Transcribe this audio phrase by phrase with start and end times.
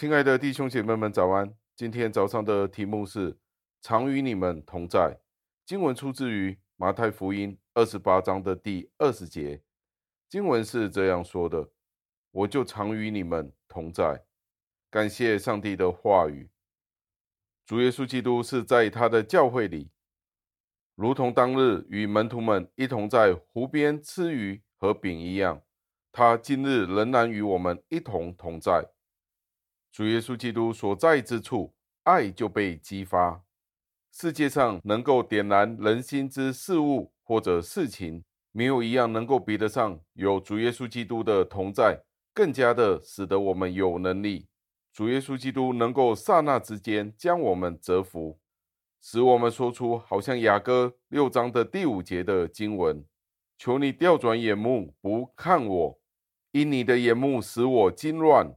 [0.00, 1.54] 亲爱的弟兄姐妹们，早安！
[1.76, 3.36] 今天早上的题目是
[3.82, 5.20] “常与你们同在”。
[5.66, 9.62] 经文出自于马太福音二十八章的第二十节。
[10.26, 11.68] 经文是这样说的
[12.32, 14.24] ：“我就常与你们同在。”
[14.90, 16.48] 感谢上帝的话语。
[17.66, 19.90] 主耶稣基督是在他的教会里，
[20.94, 25.60] 如同当日与门徒们一同在湖边吃鱼和饼一样，
[26.10, 28.88] 他今日仍然与我们一同同在。
[29.92, 33.42] 主耶稣基督所在之处，爱就被激发。
[34.12, 44.46] 世界上能够点燃人心之事物或者事情，没有一样能够比得上有主耶稣基督的同在，更加的使得我们有能力。
[44.92, 48.38] 主耶稣基督能够刹那之间将我们折服，
[49.00, 53.04] 使我们说出好像雅歌六章的第五节的经文
[53.58, 56.00] ：“求你调转眼目不看我，
[56.52, 58.54] 因你的眼目使我惊乱。”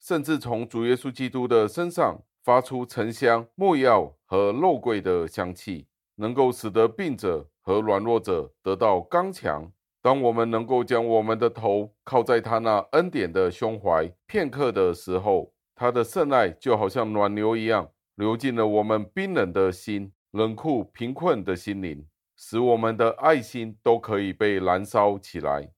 [0.00, 9.70] 甚至从主耶稣基督的身上发出沉香、木药和肉桂的香气，能够使得病者和软弱者得到刚强。
[10.02, 25.70] 当我们能够将我们的头靠在他那恩典的胸怀片刻的时候，他的圣爱就好像暖流一样流进了我们冰冷的心、冷酷贫困的心灵，使我们的爱心都可以被燃烧起来。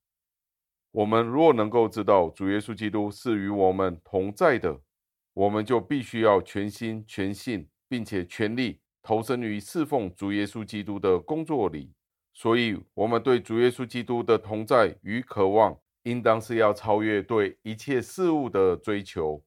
[0.93, 4.81] 我们若能够知道主耶稣基督是与我们同在的，
[5.33, 11.93] 我们就必须要全心全信，并且全力投身于侍奉主耶稣基督的工作里。
[12.35, 19.43] 所以，我们对主耶稣基督的同在与渴望，应当是要超越对一切事物的追求。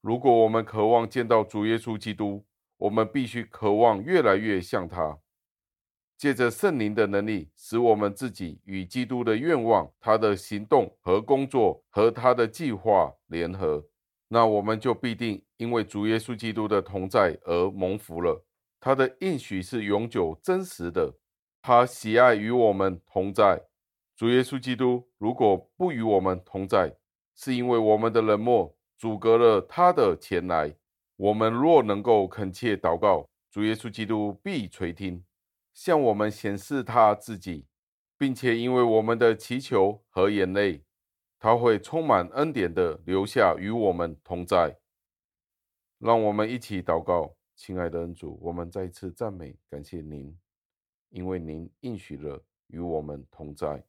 [0.00, 2.46] 如果我们渴望见到主耶稣基督，
[2.78, 5.18] 我们必须渴望越来越像他。
[6.18, 13.86] 借着圣灵的能力，使我们自己与基督的愿望、他的行动和工作和他的计划联合，
[14.26, 18.44] 那我们就必定因为主耶稣基督的同在而蒙福了。
[18.80, 21.14] 他的应许是永久真实的，
[21.62, 23.62] 他喜爱与我们同在。
[24.16, 26.96] 主耶稣基督如果不与我们同在，
[27.36, 30.74] 是因为我们的冷漠阻隔了他的前来。
[31.16, 35.22] 我们若能够恳切祷告，主耶稣基督必垂听。
[35.78, 37.64] 向我们显示他自己，
[38.16, 40.82] 并且因为我们的祈求和眼泪，
[41.38, 44.76] 他会充满恩典的留下与我们同在。
[46.00, 50.36] 让我们一起祷告，亲爱的恩主，我们再次赞美感谢您，
[51.10, 53.84] 因为您应许了与我们同在。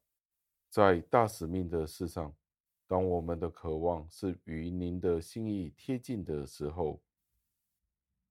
[0.68, 2.32] 在大使命的事上，
[2.86, 7.02] 当我们的渴望是与您的心意贴近的时候，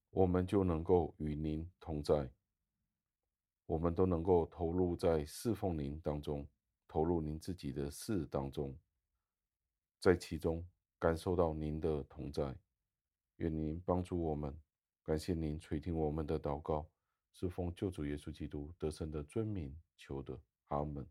[0.08, 2.26] 我们就能够与您同在。
[3.70, 6.44] 我们都能够投入在侍奉您当中，
[6.88, 8.76] 投入您自己的事当中，
[10.00, 10.66] 在其中
[10.98, 12.52] 感受到您的同在。
[13.36, 14.52] 愿您帮助我们，
[15.04, 16.84] 感谢您垂听我们的祷告，
[17.32, 20.36] 是奉救主耶稣基督得胜的尊名求的，
[20.66, 21.06] 阿门。